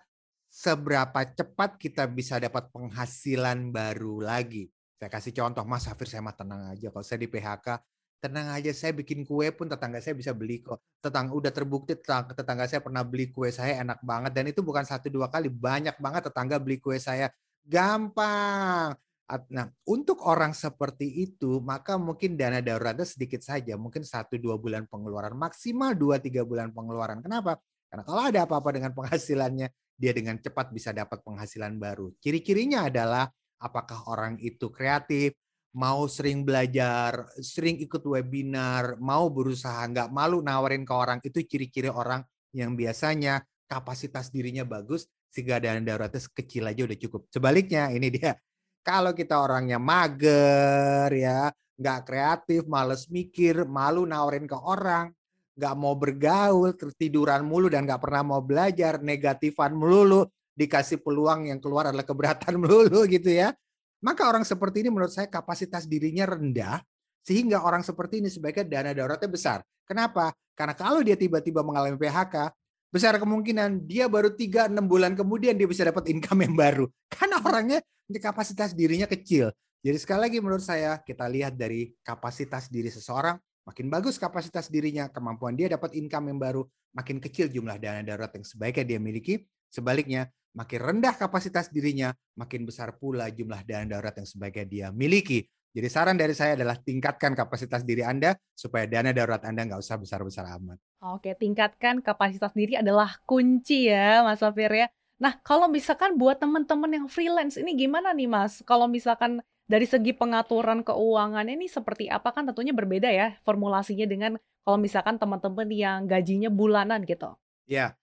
[0.51, 4.67] seberapa cepat kita bisa dapat penghasilan baru lagi.
[4.99, 6.91] Saya kasih contoh, Mas Hafir saya mah tenang aja.
[6.91, 7.79] Kalau saya di PHK,
[8.19, 10.83] tenang aja saya bikin kue pun tetangga saya bisa beli kok.
[10.99, 14.83] Tetangga udah terbukti tetangga, tetangga saya pernah beli kue saya enak banget dan itu bukan
[14.83, 17.31] satu dua kali, banyak banget tetangga beli kue saya.
[17.63, 18.99] Gampang.
[19.31, 24.85] Nah, untuk orang seperti itu, maka mungkin dana daruratnya sedikit saja, mungkin satu dua bulan
[24.85, 27.25] pengeluaran, maksimal dua tiga bulan pengeluaran.
[27.25, 27.57] Kenapa?
[27.89, 32.13] Karena kalau ada apa-apa dengan penghasilannya, dia dengan cepat bisa dapat penghasilan baru.
[32.21, 35.33] Ciri-cirinya adalah apakah orang itu kreatif,
[35.73, 41.89] mau sering belajar, sering ikut webinar, mau berusaha, nggak malu nawarin ke orang, itu ciri-ciri
[41.89, 42.21] orang
[42.53, 47.25] yang biasanya kapasitas dirinya bagus, sehingga dana daruratnya kecil aja udah cukup.
[47.33, 48.37] Sebaliknya, ini dia.
[48.83, 55.15] Kalau kita orangnya mager, ya nggak kreatif, males mikir, malu nawarin ke orang,
[55.55, 60.27] nggak mau bergaul, tiduran mulu dan nggak pernah mau belajar, negatifan melulu,
[60.59, 63.55] dikasih peluang yang keluar adalah keberatan melulu gitu ya
[64.03, 66.83] maka orang seperti ini menurut saya kapasitas dirinya rendah
[67.23, 69.59] sehingga orang seperti ini sebaiknya dana daruratnya besar.
[69.87, 70.35] Kenapa?
[70.59, 72.51] Karena kalau dia tiba-tiba mengalami PHK,
[72.93, 76.85] besar kemungkinan dia baru 3-6 bulan kemudian dia bisa dapat income yang baru.
[77.09, 77.81] Karena orangnya
[78.21, 79.49] kapasitas dirinya kecil.
[79.83, 85.09] Jadi sekali lagi menurut saya kita lihat dari kapasitas diri seseorang, makin bagus kapasitas dirinya,
[85.11, 86.63] kemampuan dia dapat income yang baru,
[86.95, 89.43] makin kecil jumlah dana darurat yang sebaiknya dia miliki.
[89.73, 95.49] Sebaliknya, makin rendah kapasitas dirinya, makin besar pula jumlah dana darurat yang sebaiknya dia miliki.
[95.73, 99.97] Jadi saran dari saya adalah tingkatkan kapasitas diri Anda supaya dana darurat Anda nggak usah
[99.97, 100.77] besar-besar amat.
[101.01, 104.87] Oke, tingkatkan kapasitas diri adalah kunci ya Mas Safir ya.
[105.17, 108.61] Nah, kalau misalkan buat teman-teman yang freelance ini gimana nih Mas?
[108.69, 114.37] Kalau misalkan dari segi pengaturan keuangan ini seperti apa kan tentunya berbeda ya formulasinya dengan
[114.69, 117.33] kalau misalkan teman-teman yang gajinya bulanan gitu.
[117.65, 117.97] Ya,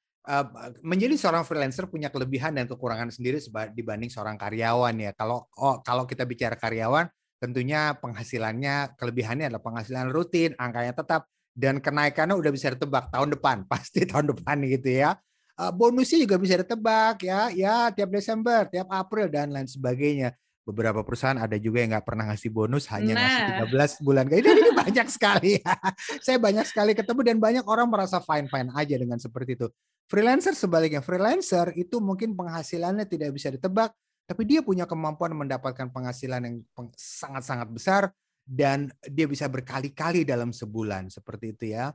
[0.82, 3.38] menjadi seorang freelancer punya kelebihan dan kekurangan sendiri
[3.78, 5.12] dibanding seorang karyawan ya.
[5.14, 7.06] Kalau oh, kalau kita bicara karyawan,
[7.40, 11.26] tentunya penghasilannya kelebihannya adalah penghasilan rutin, angkanya tetap
[11.56, 15.18] dan kenaikannya udah bisa ditebak tahun depan, pasti tahun depan gitu ya.
[15.76, 20.32] bonusnya juga bisa ditebak ya, ya tiap Desember, tiap April dan lain sebagainya
[20.70, 23.22] beberapa perusahaan ada juga yang nggak pernah ngasih bonus hanya nah.
[23.26, 23.44] ngasih
[24.00, 25.74] 13 bulan ini, ini banyak sekali ya.
[26.22, 29.68] saya banyak sekali ketemu dan banyak orang merasa fine fine aja dengan seperti itu
[30.06, 33.90] freelancer sebaliknya freelancer itu mungkin penghasilannya tidak bisa ditebak
[34.30, 36.56] tapi dia punya kemampuan mendapatkan penghasilan yang
[36.94, 38.04] sangat sangat besar
[38.46, 41.90] dan dia bisa berkali-kali dalam sebulan seperti itu ya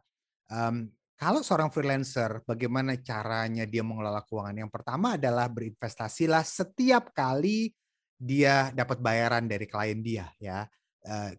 [0.51, 4.66] um, kalau seorang freelancer, bagaimana caranya dia mengelola keuangan?
[4.66, 7.70] Yang pertama adalah berinvestasilah setiap kali
[8.18, 10.66] dia dapat bayaran dari klien dia ya.
[11.07, 11.31] Uh,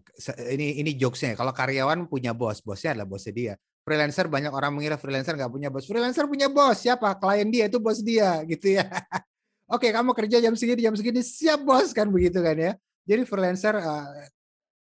[0.47, 1.36] ini ini jokesnya.
[1.36, 3.53] Kalau karyawan punya bos, bosnya adalah bosnya dia.
[3.84, 5.84] Freelancer banyak orang mengira freelancer nggak punya bos.
[5.84, 7.12] Freelancer punya bos siapa?
[7.19, 8.88] Klien dia itu bos dia gitu ya.
[9.65, 12.71] Oke, kamu kerja jam segini jam segini siap bos kan begitu kan ya.
[13.06, 14.30] Jadi freelancer uh,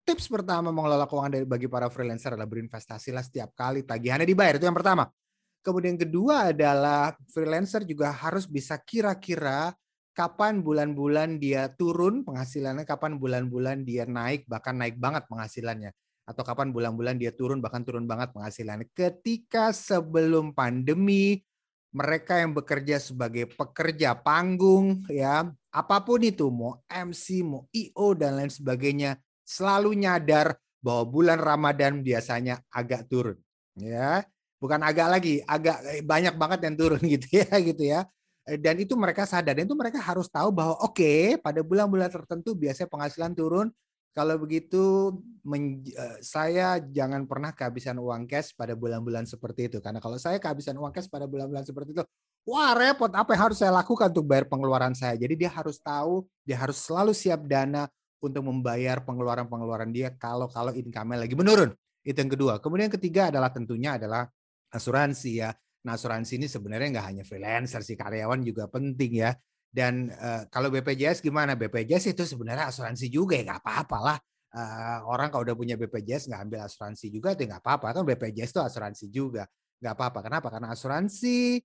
[0.01, 4.65] tips pertama mengelola keuangan dari bagi para freelancer adalah berinvestasilah setiap kali tagihannya dibayar itu
[4.65, 5.05] yang pertama.
[5.61, 9.69] Kemudian kedua adalah freelancer juga harus bisa kira-kira
[10.17, 15.93] kapan bulan-bulan dia turun penghasilannya, kapan bulan-bulan dia naik, bahkan naik banget penghasilannya.
[16.25, 18.89] Atau kapan bulan-bulan dia turun, bahkan turun banget penghasilannya.
[18.93, 21.45] Ketika sebelum pandemi,
[21.91, 28.39] mereka yang bekerja sebagai pekerja panggung, ya apa pun itu, mau MC, mau IO, dan
[28.39, 33.37] lain sebagainya, selalu nyadar bahwa bulan Ramadan biasanya agak turun.
[33.77, 34.23] ya
[34.61, 38.01] Bukan agak lagi, agak eh, banyak banget yang turun gitu ya, gitu ya
[38.41, 42.09] Eh, dan itu mereka sadar dan itu mereka harus tahu bahwa oke okay, pada bulan-bulan
[42.09, 43.69] tertentu biasanya penghasilan turun
[44.11, 45.15] kalau begitu
[45.47, 49.77] uh, saya jangan pernah kehabisan uang cash pada bulan-bulan seperti itu.
[49.79, 52.03] Karena kalau saya kehabisan uang cash pada bulan-bulan seperti itu
[52.45, 53.11] wah repot.
[53.13, 55.17] Apa yang harus saya lakukan untuk bayar pengeluaran saya?
[55.17, 57.85] Jadi dia harus tahu dia harus selalu siap dana
[58.21, 61.73] untuk membayar pengeluaran-pengeluaran dia kalau kalau income-nya lagi menurun.
[62.01, 62.53] Itu yang kedua.
[62.61, 64.25] Kemudian yang ketiga adalah tentunya adalah
[64.73, 65.53] asuransi ya.
[65.81, 69.33] Nah, asuransi ini sebenarnya nggak hanya freelancer sih, karyawan juga penting ya.
[69.71, 71.55] Dan uh, kalau BPJS gimana?
[71.55, 74.17] BPJS itu sebenarnya asuransi juga ya nggak apa-apa lah.
[74.51, 78.51] Uh, orang kalau udah punya BPJS nggak ambil asuransi juga itu nggak apa-apa kan BPJS
[78.51, 79.47] itu asuransi juga
[79.79, 80.19] nggak apa-apa.
[80.27, 80.47] Kenapa?
[80.51, 81.63] Karena asuransi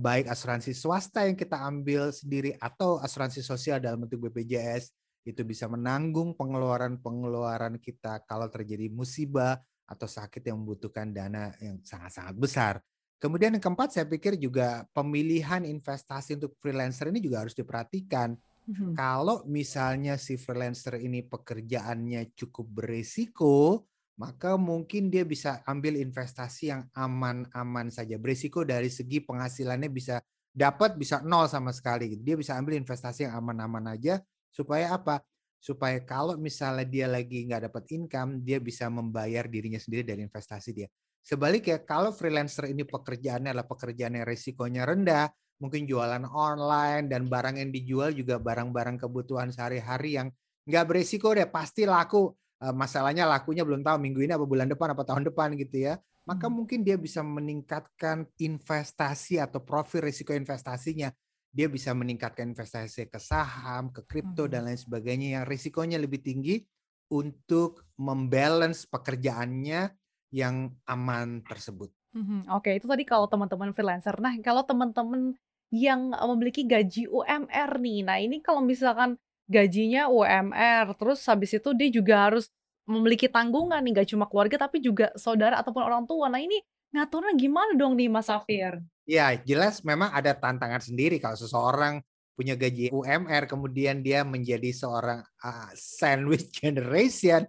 [0.00, 4.90] baik asuransi swasta yang kita ambil sendiri atau asuransi sosial dalam bentuk BPJS
[5.28, 12.34] itu bisa menanggung pengeluaran-pengeluaran kita kalau terjadi musibah atau sakit yang membutuhkan dana yang sangat-sangat
[12.36, 12.74] besar.
[13.18, 18.38] Kemudian yang keempat saya pikir juga pemilihan investasi untuk freelancer ini juga harus diperhatikan.
[18.68, 18.94] Mm-hmm.
[18.94, 23.82] Kalau misalnya si freelancer ini pekerjaannya cukup beresiko,
[24.18, 28.14] maka mungkin dia bisa ambil investasi yang aman-aman saja.
[28.22, 30.22] Beresiko dari segi penghasilannya bisa
[30.54, 32.18] dapat bisa nol sama sekali.
[32.22, 35.22] Dia bisa ambil investasi yang aman-aman aja supaya apa?
[35.58, 40.70] Supaya kalau misalnya dia lagi nggak dapat income, dia bisa membayar dirinya sendiri dari investasi
[40.70, 40.86] dia.
[41.28, 45.28] Sebaliknya kalau freelancer ini pekerjaannya adalah pekerjaan yang risikonya rendah,
[45.60, 50.32] mungkin jualan online dan barang yang dijual juga barang-barang kebutuhan sehari-hari yang
[50.64, 52.32] nggak berisiko deh, pasti laku.
[52.64, 56.00] Eh, masalahnya lakunya belum tahu minggu ini apa bulan depan apa tahun depan gitu ya.
[56.24, 56.54] Maka hmm.
[56.56, 61.12] mungkin dia bisa meningkatkan investasi atau profil risiko investasinya.
[61.52, 64.68] Dia bisa meningkatkan investasi ke saham, ke kripto dan hmm.
[64.72, 66.64] lain sebagainya yang risikonya lebih tinggi
[67.12, 71.88] untuk membalance pekerjaannya yang aman tersebut.
[72.16, 74.16] Mhm, oke itu tadi kalau teman-teman freelancer.
[74.18, 75.36] Nah kalau teman-teman
[75.68, 81.88] yang, memiliki gaji UMR nih, nah ini kalau misalkan gajinya UMR, terus habis itu dia
[81.92, 82.48] juga harus
[82.88, 86.32] memiliki tanggungan nih, gak cuma keluarga tapi juga saudara ataupun orang tua.
[86.32, 86.56] Nah ini
[86.96, 88.80] ngaturnya gimana dong nih Mas Safir?
[89.04, 92.00] Ya jelas memang ada tantangan sendiri kalau seseorang
[92.32, 97.44] punya gaji UMR kemudian dia menjadi seorang, uh, sandwich generation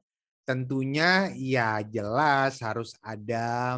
[0.50, 3.78] tentunya ya jelas harus ada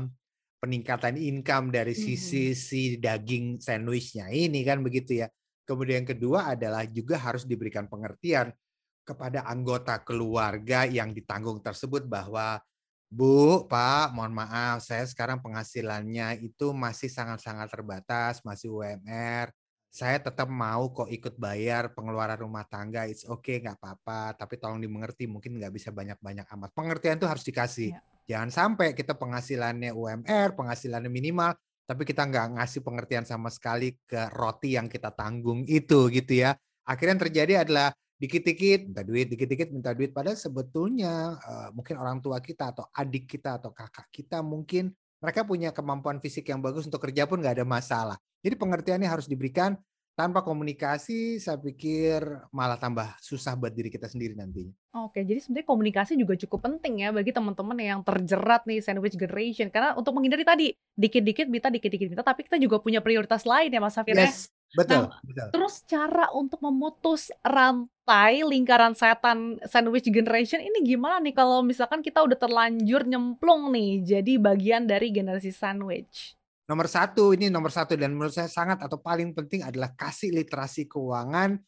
[0.64, 2.64] peningkatan income dari sisi mm-hmm.
[2.64, 5.28] si daging sandwichnya ini kan begitu ya.
[5.68, 8.56] Kemudian yang kedua adalah juga harus diberikan pengertian
[9.04, 12.64] kepada anggota keluarga yang ditanggung tersebut bahwa
[13.12, 19.52] Bu, Pak, mohon maaf, saya sekarang penghasilannya itu masih sangat-sangat terbatas, masih UMR
[19.92, 24.80] saya tetap mau kok ikut bayar pengeluaran rumah tangga, it's okay, nggak apa-apa, tapi tolong
[24.80, 26.72] dimengerti, mungkin nggak bisa banyak-banyak amat.
[26.72, 27.92] Pengertian itu harus dikasih.
[27.92, 28.00] Ya.
[28.32, 31.52] Jangan sampai kita penghasilannya UMR, penghasilannya minimal,
[31.84, 36.56] tapi kita nggak ngasih pengertian sama sekali ke roti yang kita tanggung itu gitu ya.
[36.88, 40.16] Akhirnya yang terjadi adalah dikit-dikit minta duit, dikit-dikit minta duit.
[40.16, 45.44] Padahal sebetulnya uh, mungkin orang tua kita atau adik kita atau kakak kita mungkin mereka
[45.44, 48.18] punya kemampuan fisik yang bagus untuk kerja pun nggak ada masalah.
[48.42, 49.78] Jadi pengertiannya harus diberikan
[50.12, 54.76] tanpa komunikasi saya pikir malah tambah susah buat diri kita sendiri nantinya.
[55.08, 59.72] Oke, jadi sebenarnya komunikasi juga cukup penting ya bagi teman-teman yang terjerat nih sandwich generation
[59.72, 60.68] karena untuk menghindari tadi
[61.00, 64.28] dikit-dikit minta dikit-dikit minta tapi kita juga punya prioritas lain ya Mas Safir ya.
[64.28, 65.48] yes, betul, nah, betul.
[65.56, 72.20] Terus cara untuk memutus rantai lingkaran setan sandwich generation ini gimana nih kalau misalkan kita
[72.20, 76.36] udah terlanjur nyemplung nih jadi bagian dari generasi sandwich?
[76.72, 80.88] Nomor satu, ini nomor satu dan menurut saya sangat atau paling penting adalah kasih literasi
[80.88, 81.60] keuangan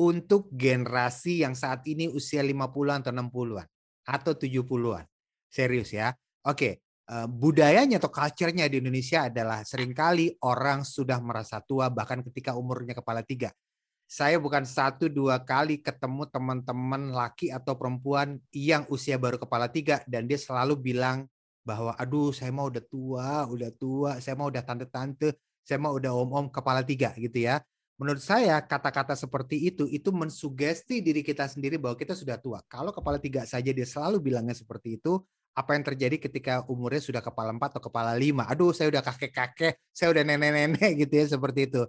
[0.00, 3.68] untuk generasi yang saat ini usia 50-an atau 60-an
[4.08, 5.04] atau 70-an.
[5.52, 6.08] Serius ya.
[6.40, 6.80] Oke,
[7.12, 12.56] uh, budayanya atau culture-nya di Indonesia adalah sering kali orang sudah merasa tua bahkan ketika
[12.56, 13.52] umurnya kepala tiga.
[14.08, 20.00] Saya bukan satu dua kali ketemu teman-teman laki atau perempuan yang usia baru kepala tiga
[20.08, 21.28] dan dia selalu bilang
[21.66, 25.34] bahwa aduh saya mau udah tua, udah tua, saya mau udah tante-tante,
[25.66, 27.58] saya mau udah om-om kepala tiga gitu ya.
[27.98, 32.62] Menurut saya kata-kata seperti itu itu mensugesti diri kita sendiri bahwa kita sudah tua.
[32.70, 35.18] Kalau kepala tiga saja dia selalu bilangnya seperti itu,
[35.56, 38.44] apa yang terjadi ketika umurnya sudah kepala empat atau kepala lima?
[38.46, 41.82] Aduh, saya udah kakek-kakek, saya udah nenek-nenek gitu ya seperti itu.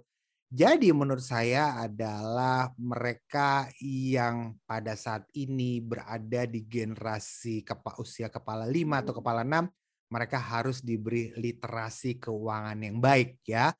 [0.48, 8.64] Jadi menurut saya adalah mereka yang pada saat ini berada di generasi kepa, usia kepala
[8.64, 9.68] lima atau kepala enam,
[10.08, 13.76] mereka harus diberi literasi keuangan yang baik ya.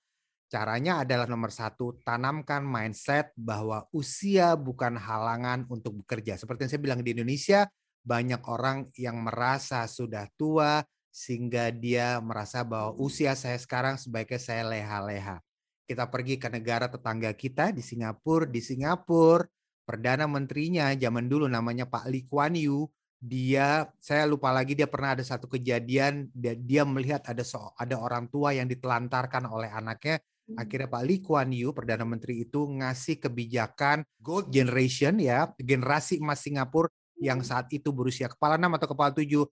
[0.52, 6.36] Caranya adalah nomor satu, tanamkan mindset bahwa usia bukan halangan untuk bekerja.
[6.36, 7.64] Seperti yang saya bilang di Indonesia,
[8.04, 14.68] banyak orang yang merasa sudah tua sehingga dia merasa bahwa usia saya sekarang sebaiknya saya
[14.68, 15.47] leha-leha
[15.88, 19.48] kita pergi ke negara tetangga kita di Singapura, di Singapura
[19.88, 22.84] perdana menterinya zaman dulu namanya Pak Lee Kuan Yew,
[23.18, 27.98] dia saya lupa lagi dia pernah ada satu kejadian dia, dia melihat ada so, ada
[27.98, 30.60] orang tua yang ditelantarkan oleh anaknya hmm.
[30.60, 36.46] akhirnya Pak Lee Kuan Yew perdana menteri itu ngasih kebijakan gold generation ya generasi emas
[36.46, 37.48] Singapura yang hmm.
[37.48, 39.42] saat itu berusia kepala enam atau kepala tujuh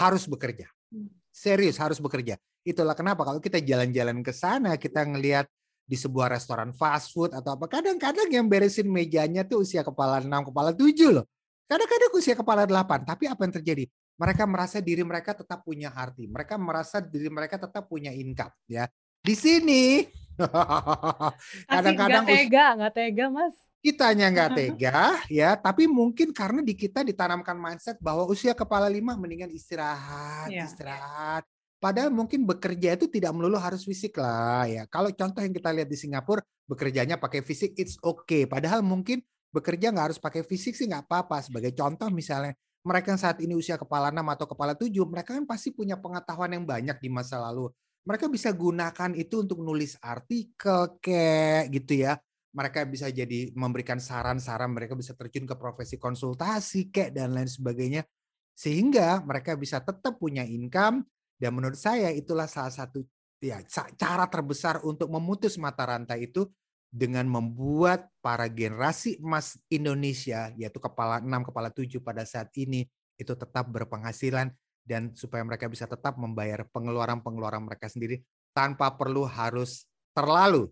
[0.00, 1.12] harus bekerja hmm.
[1.28, 5.44] serius harus bekerja itulah kenapa kalau kita jalan-jalan ke sana kita ngelihat
[5.82, 7.66] di sebuah restoran fast food atau apa.
[7.68, 11.26] Kadang-kadang yang beresin mejanya tuh usia kepala 6, kepala 7 loh.
[11.66, 13.04] Kadang-kadang usia kepala 8.
[13.08, 13.84] Tapi apa yang terjadi?
[14.16, 16.28] Mereka merasa diri mereka tetap punya arti.
[16.28, 18.52] Mereka merasa diri mereka tetap punya income.
[18.68, 18.86] ya.
[19.22, 20.02] Di sini
[21.70, 23.54] kadang-kadang nggak tega, nggak tega mas.
[23.82, 24.98] Kitanya nggak tega,
[25.30, 25.54] ya.
[25.54, 30.66] Tapi mungkin karena di kita ditanamkan mindset bahwa usia kepala lima mendingan istirahat, yeah.
[30.66, 31.46] istirahat
[31.82, 34.86] Padahal mungkin bekerja itu tidak melulu harus fisik lah ya.
[34.86, 36.38] Kalau contoh yang kita lihat di Singapura,
[36.70, 38.46] bekerjanya pakai fisik, it's okay.
[38.46, 39.18] Padahal mungkin
[39.50, 41.42] bekerja nggak harus pakai fisik sih nggak apa-apa.
[41.42, 42.54] Sebagai contoh misalnya,
[42.86, 46.54] mereka yang saat ini usia kepala 6 atau kepala 7, mereka kan pasti punya pengetahuan
[46.54, 47.66] yang banyak di masa lalu.
[48.06, 52.14] Mereka bisa gunakan itu untuk nulis artikel kayak gitu ya.
[52.54, 58.06] Mereka bisa jadi memberikan saran-saran, mereka bisa terjun ke profesi konsultasi kayak dan lain sebagainya.
[58.54, 61.02] Sehingga mereka bisa tetap punya income,
[61.42, 63.02] dan menurut saya itulah salah satu
[63.42, 63.58] ya
[63.98, 66.46] cara terbesar untuk memutus mata rantai itu
[66.86, 72.86] dengan membuat para generasi emas Indonesia yaitu kepala 6 kepala 7 pada saat ini
[73.18, 74.54] itu tetap berpenghasilan
[74.86, 78.22] dan supaya mereka bisa tetap membayar pengeluaran-pengeluaran mereka sendiri
[78.54, 80.70] tanpa perlu harus terlalu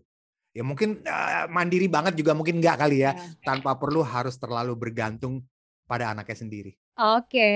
[0.55, 4.71] ya mungkin uh, mandiri banget juga mungkin enggak kali ya, ya tanpa perlu harus terlalu
[4.79, 5.43] bergantung
[5.91, 6.71] pada anaknya sendiri.
[6.95, 7.51] Oke,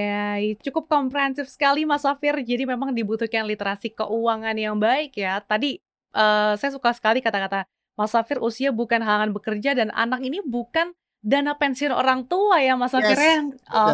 [0.60, 2.36] cukup komprehensif sekali Mas Safir.
[2.44, 5.40] Jadi memang dibutuhkan literasi keuangan yang baik ya.
[5.40, 5.80] Tadi
[6.12, 7.64] uh, saya suka sekali kata-kata
[7.96, 10.92] Mas Safir usia bukan halangan bekerja dan anak ini bukan
[11.24, 13.40] dana pensiun orang tua ya Mas Safir ya.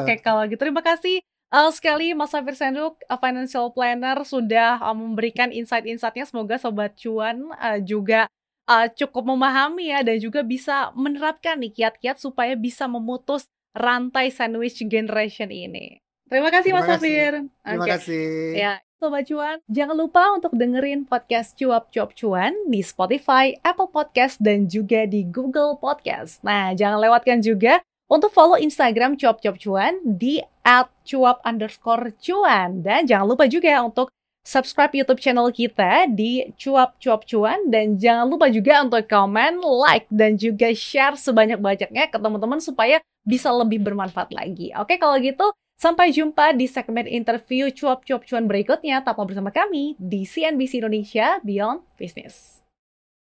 [0.02, 1.22] Oke, kalau gitu terima kasih
[1.54, 6.26] uh, sekali Mas Safir Senduk, uh, financial planner sudah uh, memberikan insight-insightnya.
[6.26, 8.26] Semoga sobat cuan uh, juga
[8.66, 14.84] uh, cukup memahami ya dan juga bisa menerapkan nih kiat-kiat supaya bisa memutus rantai sandwich
[14.88, 16.00] generation ini.
[16.32, 17.32] Terima kasih Terima Mas Safir.
[17.64, 17.92] Terima okay.
[18.00, 18.28] kasih.
[18.56, 24.38] Ya, Sobat Cuan, jangan lupa untuk dengerin podcast Cuap Cuap Cuan di Spotify, Apple Podcast,
[24.40, 26.40] dan juga di Google Podcast.
[26.46, 32.86] Nah, jangan lewatkan juga untuk follow Instagram Cuap Cuap Cuan di at cuap underscore cuan.
[32.86, 38.30] Dan jangan lupa juga untuk subscribe YouTube channel kita di Cuap Cuap Cuan dan jangan
[38.30, 44.34] lupa juga untuk komen, like dan juga share sebanyak-banyaknya ke teman-teman supaya bisa lebih bermanfaat
[44.34, 44.74] lagi.
[44.78, 49.02] Oke, kalau gitu sampai jumpa di segmen interview Cuap Cuap Cuan berikutnya.
[49.02, 52.61] Tetaplah bersama kami di CNBC Indonesia Beyond Business.